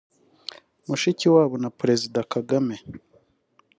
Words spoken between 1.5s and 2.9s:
na Perezida wa Kagame